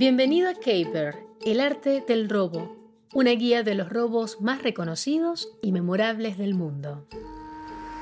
[0.00, 2.74] Bienvenido a Caper, el arte del robo,
[3.12, 7.06] una guía de los robos más reconocidos y memorables del mundo.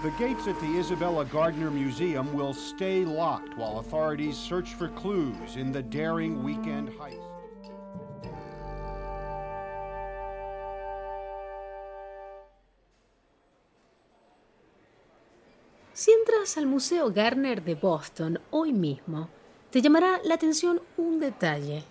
[0.05, 5.57] The gates at the Isabella Gardner Museum will stay locked while authorities search for clues
[5.57, 7.19] in the daring weekend heist.
[15.93, 19.30] Si entras al Museo Garner de Boston hoy mismo,
[19.71, 21.85] te llamará la atención un detalle.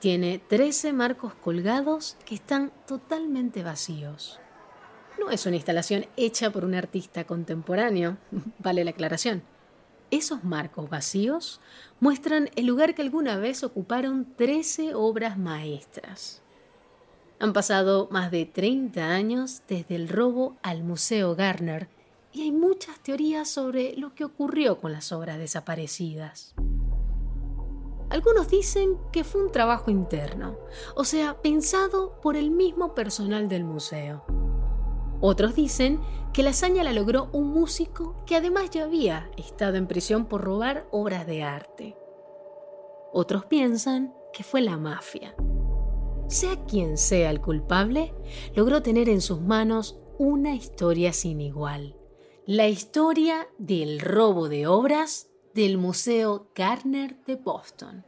[0.00, 4.40] Tiene 13 marcos colgados que están totalmente vacíos.
[5.18, 8.16] No es una instalación hecha por un artista contemporáneo,
[8.58, 9.42] vale la aclaración.
[10.10, 11.60] Esos marcos vacíos
[12.00, 16.42] muestran el lugar que alguna vez ocuparon 13 obras maestras.
[17.38, 21.88] Han pasado más de 30 años desde el robo al Museo Garner
[22.32, 26.54] y hay muchas teorías sobre lo que ocurrió con las obras desaparecidas.
[28.10, 30.58] Algunos dicen que fue un trabajo interno,
[30.96, 34.24] o sea, pensado por el mismo personal del museo.
[35.20, 36.00] Otros dicen
[36.32, 40.40] que la hazaña la logró un músico que además ya había estado en prisión por
[40.40, 41.96] robar obras de arte.
[43.12, 45.34] Otros piensan que fue la mafia.
[46.28, 48.12] Sea quien sea el culpable,
[48.54, 51.96] logró tener en sus manos una historia sin igual.
[52.46, 55.29] La historia del robo de obras
[55.60, 58.02] del Museo Garner de Boston.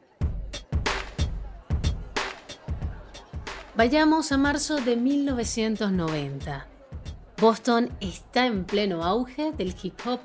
[3.77, 6.67] Vayamos a marzo de 1990.
[7.39, 10.21] Boston está en pleno auge del hip hop.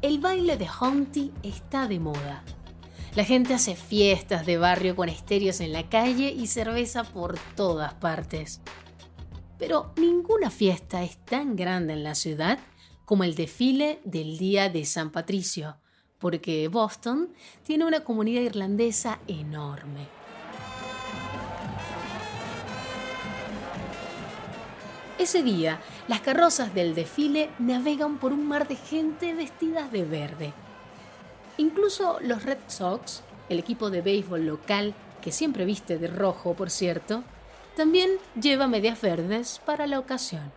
[0.00, 2.42] El baile de Humpty está de moda.
[3.14, 7.92] La gente hace fiestas de barrio con estéreos en la calle y cerveza por todas
[7.92, 8.62] partes.
[9.58, 12.58] Pero ninguna fiesta es tan grande en la ciudad
[13.06, 15.76] como el desfile del Día de San Patricio,
[16.18, 17.30] porque Boston
[17.64, 20.08] tiene una comunidad irlandesa enorme.
[25.18, 30.52] Ese día, las carrozas del desfile navegan por un mar de gente vestidas de verde.
[31.56, 36.70] Incluso los Red Sox, el equipo de béisbol local, que siempre viste de rojo, por
[36.70, 37.24] cierto,
[37.76, 40.52] también lleva medias verdes para la ocasión.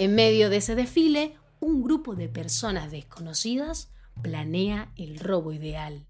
[0.00, 3.90] En medio de ese desfile, un grupo de personas desconocidas
[4.22, 6.06] planea el robo ideal.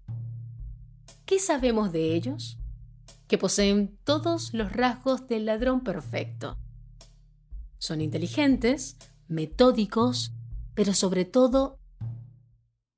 [1.25, 2.57] ¿Qué sabemos de ellos?
[3.27, 6.57] Que poseen todos los rasgos del ladrón perfecto.
[7.79, 8.95] Son inteligentes,
[9.27, 10.31] metódicos,
[10.73, 11.77] pero sobre todo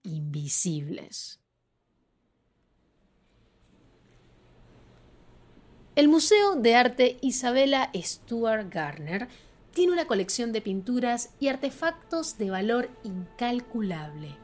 [0.04, 1.40] invisibles.
[5.96, 9.28] El Museo de Arte Isabella Stuart Garner
[9.74, 14.38] tiene una colección de pinturas y artefactos de valor incalculable,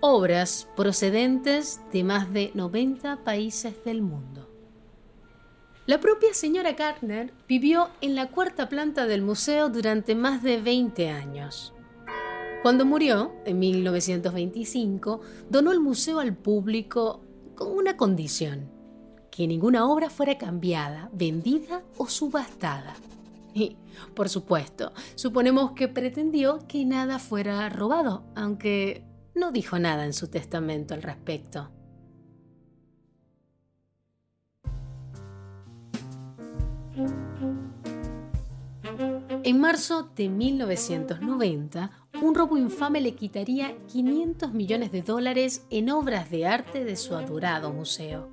[0.00, 4.48] obras procedentes de más de 90 países del mundo.
[5.86, 11.08] La propia señora Garner vivió en la cuarta planta del museo durante más de 20
[11.08, 11.74] años.
[12.62, 17.22] Cuando murió, en 1925, donó el museo al público
[17.56, 18.70] con una condición,
[19.32, 22.94] que ninguna obra fuera cambiada, vendida o subastada.
[23.54, 23.76] Y,
[24.14, 30.28] por supuesto, suponemos que pretendió que nada fuera robado, aunque no dijo nada en su
[30.28, 31.70] testamento al respecto.
[39.42, 41.90] En marzo de 1990,
[42.22, 47.14] un robo infame le quitaría 500 millones de dólares en obras de arte de su
[47.14, 48.28] adorado museo.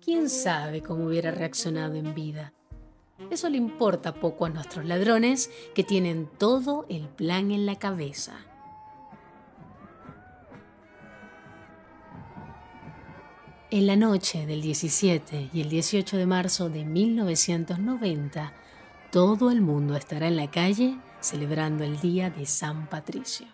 [0.00, 2.55] ¿Quién sabe cómo hubiera reaccionado en vida?
[3.30, 8.46] Eso le importa poco a nuestros ladrones que tienen todo el plan en la cabeza.
[13.70, 18.52] En la noche del 17 y el 18 de marzo de 1990,
[19.10, 23.48] todo el mundo estará en la calle celebrando el Día de San Patricio.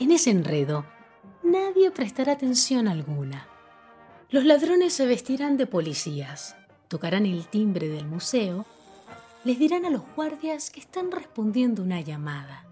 [0.00, 0.84] En ese enredo,
[1.42, 3.46] nadie prestará atención alguna.
[4.30, 6.57] Los ladrones se vestirán de policías,
[6.88, 8.66] tocarán el timbre del museo,
[9.44, 12.64] les dirán a los guardias que están respondiendo una llamada.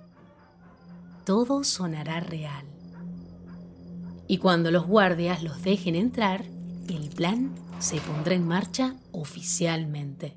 [1.25, 2.65] Todo sonará real.
[4.27, 6.45] Y cuando los guardias los dejen entrar,
[6.89, 10.37] el plan se pondrá en marcha oficialmente.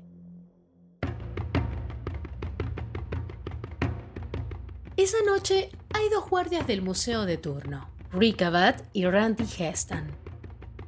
[4.96, 10.29] Esa noche hay dos guardias del museo de turno, Rick Abad y Randy Heston.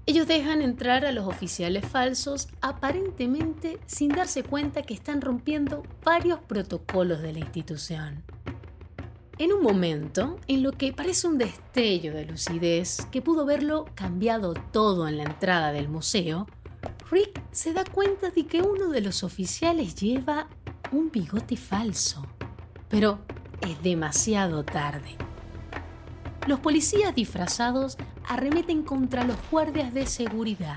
[0.04, 6.40] Ellos dejan entrar a los oficiales falsos aparentemente sin darse cuenta que están rompiendo varios
[6.40, 8.24] protocolos de la institución.
[9.38, 14.54] En un momento en lo que parece un destello de lucidez que pudo verlo cambiado
[14.54, 16.46] todo en la entrada del museo,
[17.10, 20.48] Rick se da cuenta de que uno de los oficiales lleva
[20.90, 22.26] un bigote falso.
[22.88, 23.20] Pero
[23.60, 25.16] es demasiado tarde.
[26.48, 27.96] Los policías disfrazados
[28.34, 30.76] arremeten contra los guardias de seguridad,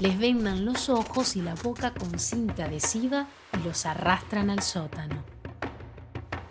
[0.00, 5.24] les vendan los ojos y la boca con cinta adhesiva y los arrastran al sótano.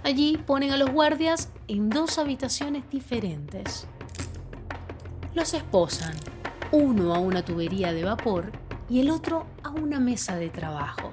[0.04, 3.88] Allí ponen a los guardias en dos habitaciones diferentes.
[5.34, 6.14] Los esposan,
[6.72, 8.52] uno a una tubería de vapor
[8.88, 11.12] y el otro a una mesa de trabajo.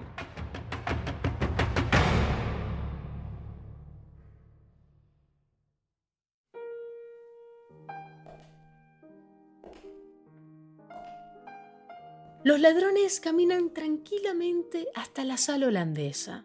[12.45, 16.45] Los ladrones caminan tranquilamente hasta la sala holandesa,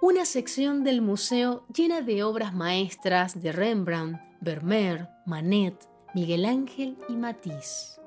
[0.00, 7.16] una sección del museo llena de obras maestras de Rembrandt, Vermeer, Manet, Miguel Ángel y
[7.16, 8.00] Matisse.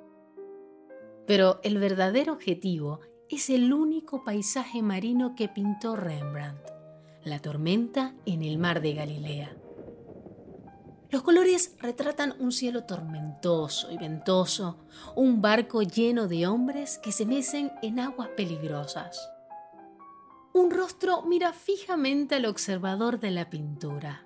[1.27, 6.71] Pero el verdadero objetivo es el único paisaje marino que pintó Rembrandt,
[7.23, 9.55] la tormenta en el mar de Galilea.
[11.11, 14.77] Los colores retratan un cielo tormentoso y ventoso,
[15.15, 19.19] un barco lleno de hombres que se mecen en aguas peligrosas.
[20.53, 24.23] Un rostro mira fijamente al observador de la pintura.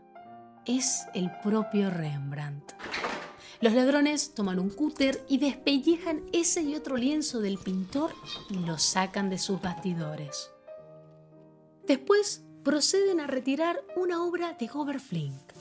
[0.66, 2.74] Es el propio Rembrandt.
[3.62, 8.12] Los ladrones toman un cúter y despellejan ese y otro lienzo del pintor
[8.50, 10.52] y lo sacan de sus bastidores.
[11.88, 15.53] Después proceden a retirar una obra de Gobert Flink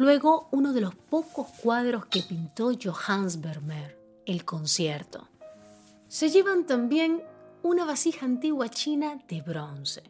[0.00, 5.28] Luego, uno de los pocos cuadros que pintó Johannes Vermeer, El concierto.
[6.08, 7.22] Se llevan también
[7.62, 10.02] una vasija antigua china de bronce.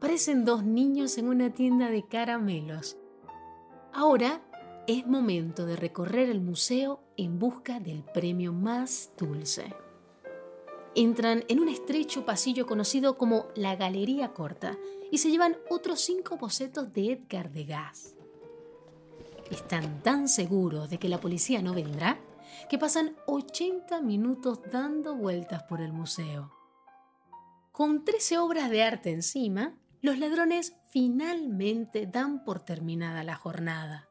[0.00, 2.96] Parecen dos niños en una tienda de caramelos.
[3.92, 4.42] Ahora
[4.88, 9.72] es momento de recorrer el museo en busca del premio más dulce.
[10.96, 14.76] Entran en un estrecho pasillo conocido como la Galería Corta
[15.12, 18.15] y se llevan otros cinco bocetos de Edgar Degas.
[19.50, 22.18] Están tan seguros de que la policía no vendrá
[22.68, 26.52] que pasan 80 minutos dando vueltas por el museo.
[27.72, 34.08] Con 13 obras de arte encima, los ladrones finalmente dan por terminada la jornada.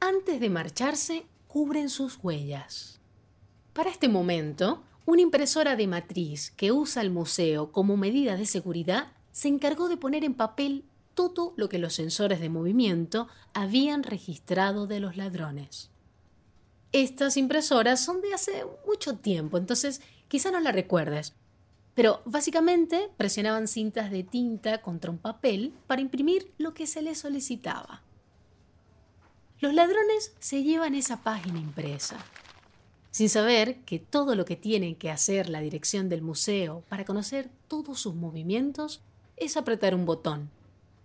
[0.00, 3.00] Antes de marcharse, cubren sus huellas.
[3.72, 9.12] Para este momento, una impresora de matriz que usa el museo como medida de seguridad
[9.34, 10.84] se encargó de poner en papel
[11.14, 15.90] todo lo que los sensores de movimiento habían registrado de los ladrones.
[16.92, 21.34] Estas impresoras son de hace mucho tiempo, entonces quizá no la recuerdes,
[21.96, 27.18] pero básicamente presionaban cintas de tinta contra un papel para imprimir lo que se les
[27.18, 28.02] solicitaba.
[29.58, 32.18] Los ladrones se llevan esa página impresa,
[33.10, 37.50] sin saber que todo lo que tienen que hacer la dirección del museo para conocer
[37.66, 39.02] todos sus movimientos
[39.36, 40.50] es apretar un botón.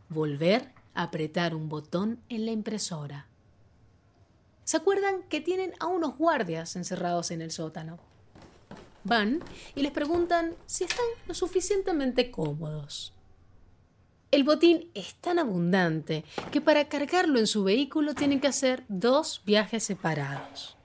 [0.09, 3.27] Volver a apretar un botón en la impresora.
[4.63, 7.99] ¿Se acuerdan que tienen a unos guardias encerrados en el sótano?
[9.03, 9.39] Van
[9.75, 13.13] y les preguntan si están lo suficientemente cómodos.
[14.31, 19.41] El botín es tan abundante que para cargarlo en su vehículo tienen que hacer dos
[19.43, 20.77] viajes separados.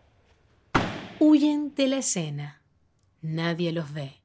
[1.20, 2.62] Huyen de la escena.
[3.20, 4.23] Nadie los ve.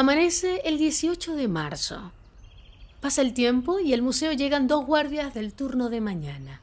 [0.00, 2.10] Amanece el 18 de marzo.
[3.02, 6.62] Pasa el tiempo y al museo llegan dos guardias del turno de mañana.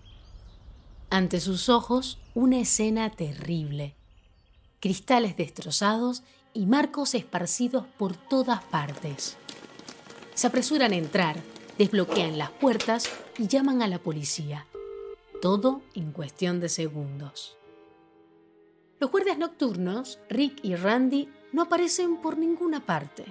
[1.11, 3.93] Ante sus ojos, una escena terrible.
[4.79, 6.23] Cristales destrozados
[6.55, 9.37] y marcos esparcidos por todas partes.
[10.33, 11.39] Se apresuran a entrar,
[11.77, 14.65] desbloquean las puertas y llaman a la policía.
[15.43, 17.55] Todo en cuestión de segundos.
[18.99, 23.25] Los guardias nocturnos, Rick y Randy, no aparecen por ninguna parte.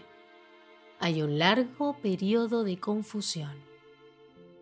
[0.99, 3.55] Hay un largo periodo de confusión.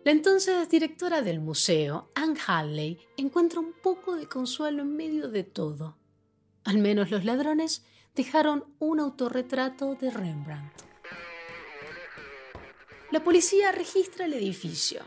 [0.03, 5.43] La entonces directora del museo, Anne Halley, encuentra un poco de consuelo en medio de
[5.43, 5.97] todo.
[6.63, 7.83] Al menos los ladrones
[8.13, 10.73] dejaron un autorretrato de Rembrandt.
[13.11, 15.01] La policía registra el edificio.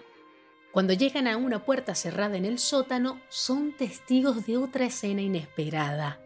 [0.73, 6.21] Cuando llegan a una puerta cerrada en el sótano, son testigos de otra escena inesperada.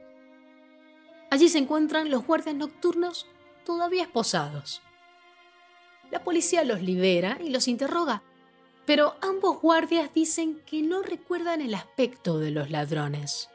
[1.33, 3.27] Allí se encuentran los guardias nocturnos
[3.65, 4.83] todavía esposados.
[6.11, 8.23] La policía los libera y los interroga,
[8.85, 13.49] pero ambos guardias dicen que no recuerdan el aspecto de los ladrones.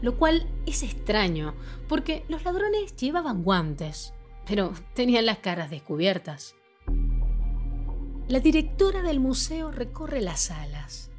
[0.00, 1.54] Lo cual es extraño,
[1.90, 4.14] porque los ladrones llevaban guantes,
[4.46, 6.54] pero tenían las caras descubiertas.
[8.28, 11.10] La directora del museo recorre las salas.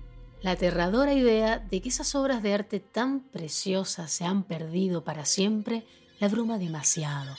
[0.45, 5.25] La aterradora idea de que esas obras de arte tan preciosas se han perdido para
[5.25, 5.87] siempre
[6.19, 7.35] la abruma demasiado.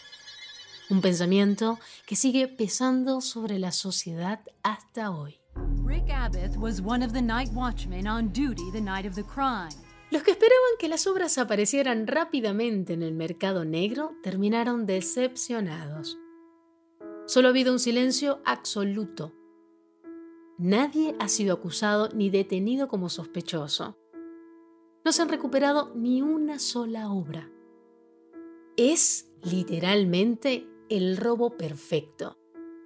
[0.90, 5.38] Un pensamiento que sigue pesando sobre la sociedad hasta hoy.
[5.84, 9.70] Rick Abbott was one of the night watchmen on duty the night of the crime.
[10.10, 16.18] Los que esperaban que las obras aparecieran rápidamente en el mercado negro terminaron decepcionados.
[17.26, 19.32] Solo ha habido un silencio absoluto.
[20.58, 23.98] Nadie ha sido acusado ni detenido como sospechoso.
[25.04, 27.50] No se han recuperado ni una sola obra.
[28.78, 32.38] Es literalmente el robo perfecto,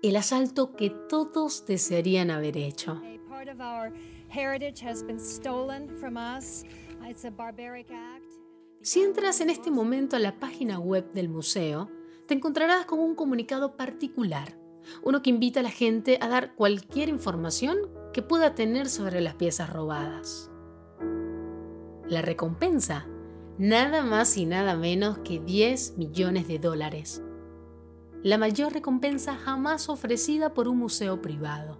[0.02, 3.00] el asalto que todos desearían haber hecho.
[8.82, 11.88] Si entras en este momento a la página web del museo,
[12.26, 14.59] te encontrarás con un comunicado particular,
[15.02, 17.78] uno que invita a la gente a dar cualquier información
[18.12, 20.50] que pueda tener sobre las piezas robadas.
[22.08, 23.06] La recompensa,
[23.58, 27.22] nada más y nada menos que 10 millones de dólares
[28.22, 31.78] la mayor recompensa jamás ofrecida por un museo privado.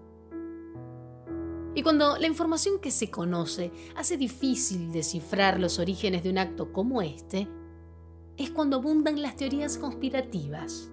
[1.74, 6.72] Y cuando la información que se conoce hace difícil descifrar los orígenes de un acto
[6.72, 7.46] como este,
[8.38, 10.90] es cuando abundan las teorías conspirativas.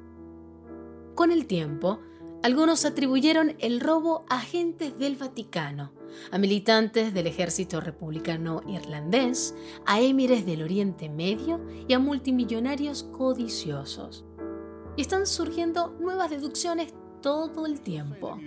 [1.18, 2.00] Con el tiempo,
[2.44, 5.92] algunos atribuyeron el robo a agentes del Vaticano,
[6.30, 9.56] a militantes del ejército republicano irlandés,
[9.88, 14.26] a émires del Oriente Medio y a multimillonarios codiciosos
[14.96, 16.94] y están surgiendo nuevas deducciones
[17.24, 18.38] todo el tiempo.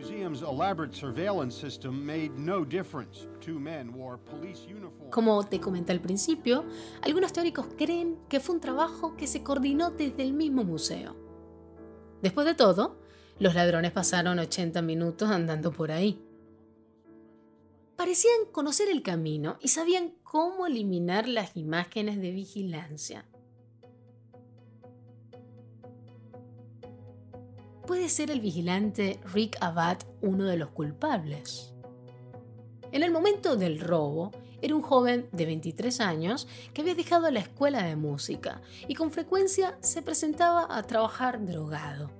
[5.10, 6.64] Como te comenté al principio,
[7.02, 11.29] algunos teóricos creen que fue un trabajo que se coordinó desde el mismo museo.
[12.22, 12.96] Después de todo,
[13.38, 16.22] los ladrones pasaron 80 minutos andando por ahí.
[17.96, 23.26] Parecían conocer el camino y sabían cómo eliminar las imágenes de vigilancia.
[27.86, 31.74] ¿Puede ser el vigilante Rick Abad uno de los culpables?
[32.92, 34.30] En el momento del robo,
[34.62, 39.10] era un joven de 23 años que había dejado la escuela de música y con
[39.10, 42.10] frecuencia se presentaba a trabajar drogado.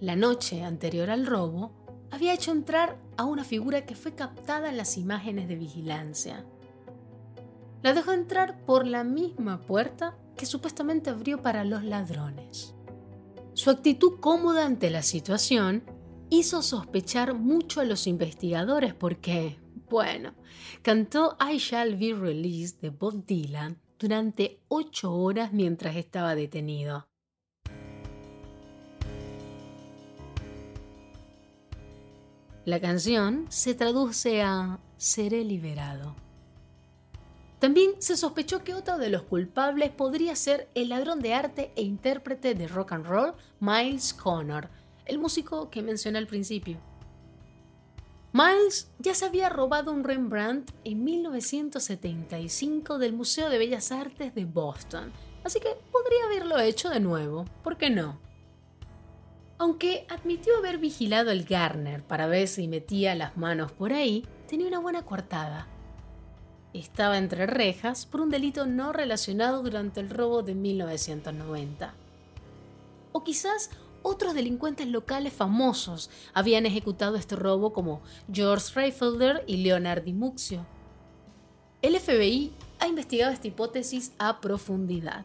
[0.00, 1.72] La noche anterior al robo,
[2.10, 6.44] había hecho entrar a una figura que fue captada en las imágenes de vigilancia.
[7.82, 12.74] La dejó entrar por la misma puerta que supuestamente abrió para los ladrones.
[13.54, 15.82] Su actitud cómoda ante la situación
[16.30, 19.58] hizo sospechar mucho a los investigadores porque,
[19.94, 20.34] bueno,
[20.82, 27.06] cantó I Shall Be Released de Bob Dylan durante ocho horas mientras estaba detenido.
[32.64, 36.16] La canción se traduce a Seré liberado.
[37.60, 41.82] También se sospechó que otro de los culpables podría ser el ladrón de arte e
[41.82, 44.70] intérprete de rock and roll, Miles Connor,
[45.06, 46.80] el músico que mencioné al principio.
[48.34, 54.44] Miles ya se había robado un Rembrandt en 1975 del Museo de Bellas Artes de
[54.44, 55.10] Boston,
[55.42, 58.20] así que podría haberlo hecho de nuevo, ¿por qué no?
[59.56, 64.66] Aunque admitió haber vigilado el Garner para ver si metía las manos por ahí, tenía
[64.66, 65.68] una buena coartada
[66.74, 71.94] estaba entre rejas por un delito no relacionado durante el robo de 1990.
[73.12, 73.70] O quizás
[74.04, 80.64] otros delincuentes locales famosos habían ejecutado este robo como George Reifelder y Leonard Dimuxio.
[81.82, 85.24] El FBI ha investigado esta hipótesis a profundidad,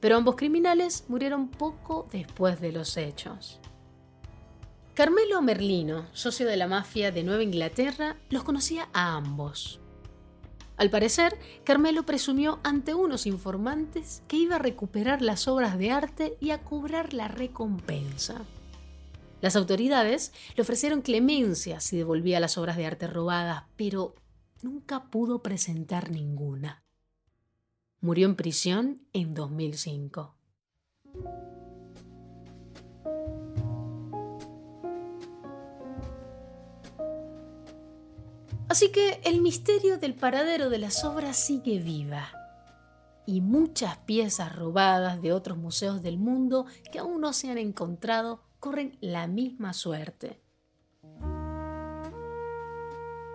[0.00, 3.58] pero ambos criminales murieron poco después de los hechos.
[4.94, 9.79] Carmelo Merlino, socio de la mafia de Nueva Inglaterra, los conocía a ambos.
[10.80, 16.38] Al parecer, Carmelo presumió ante unos informantes que iba a recuperar las obras de arte
[16.40, 18.46] y a cobrar la recompensa.
[19.42, 24.14] Las autoridades le ofrecieron clemencia si devolvía las obras de arte robadas, pero
[24.62, 26.82] nunca pudo presentar ninguna.
[28.00, 30.34] Murió en prisión en 2005.
[38.70, 42.30] Así que el misterio del paradero de las obras sigue viva.
[43.26, 48.44] Y muchas piezas robadas de otros museos del mundo que aún no se han encontrado
[48.60, 50.40] corren la misma suerte.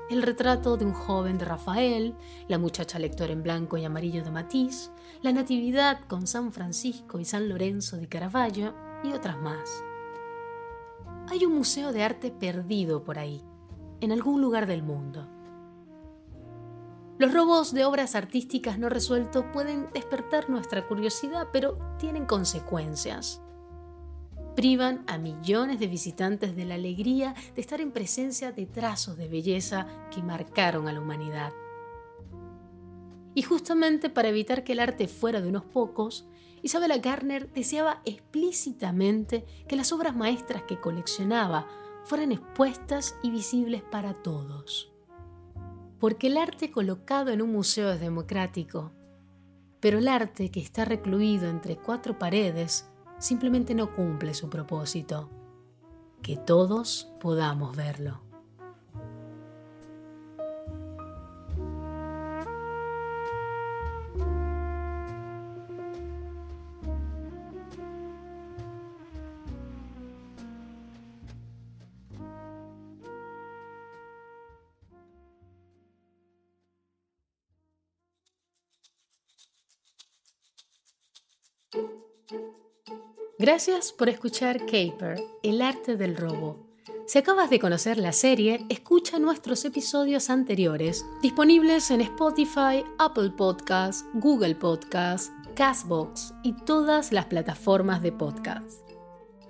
[0.10, 2.16] El retrato de un joven de Rafael,
[2.48, 4.90] la muchacha lectora en blanco y amarillo de Matisse,
[5.22, 8.74] la Natividad con San Francisco y San Lorenzo de Caravaggio
[9.04, 9.70] y otras más.
[11.28, 13.44] Hay un museo de arte perdido por ahí,
[14.02, 15.28] en algún lugar del mundo.
[17.18, 23.42] Los robos de obras artísticas no resueltos pueden despertar nuestra curiosidad, pero tienen consecuencias.
[24.56, 29.30] Privan a millones de visitantes de la alegría de estar en presencia de trazos de
[29.30, 31.54] belleza que marcaron a la humanidad.
[33.34, 36.28] Y justamente para evitar que el arte fuera de unos pocos,
[36.64, 41.68] Isabella Garner deseaba explícitamente que las obras maestras que coleccionaba
[42.06, 44.94] fueran expuestas y visibles para todos.
[46.00, 48.92] Porque el arte colocado en un museo es democrático,
[49.80, 55.30] pero el arte que está recluido entre cuatro paredes simplemente no cumple su propósito,
[56.22, 58.25] que todos podamos verlo.
[83.46, 86.66] Gracias por escuchar Caper, el arte del robo.
[87.06, 94.04] Si acabas de conocer la serie, escucha nuestros episodios anteriores, disponibles en Spotify, Apple Podcasts,
[94.16, 98.82] Google Podcasts, Castbox y todas las plataformas de podcast.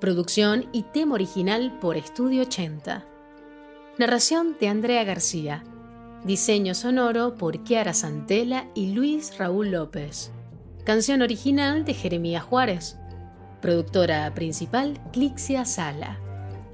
[0.01, 3.05] Producción y tema original por Estudio 80.
[3.97, 5.63] Narración de Andrea García.
[6.25, 10.33] Diseño sonoro por Kiara Santela y Luis Raúl López.
[10.83, 12.97] Canción original de Jeremías Juárez.
[13.61, 16.19] Productora principal, Clixia Sala.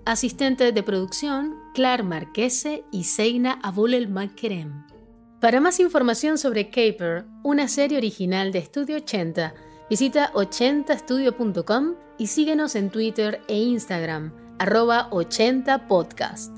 [0.05, 4.85] Asistente de producción, Clar Marquese y Seina Abulel Makerem.
[5.39, 9.53] Para más información sobre Caper, una serie original de Estudio 80,
[9.89, 16.57] visita 80studio.com y síguenos en Twitter e Instagram, arroba 80podcast.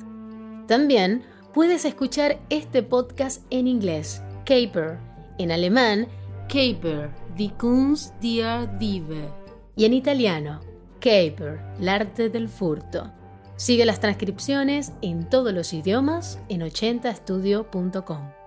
[0.68, 4.98] También puedes escuchar este podcast en inglés, Caper,
[5.38, 6.08] en alemán,
[6.48, 9.43] Caper, die Kunst der Diebe
[9.76, 10.62] y en italiano,
[11.00, 13.12] Caper, el arte del furto.
[13.56, 18.43] Sigue las transcripciones en todos los idiomas en 80estudio.com.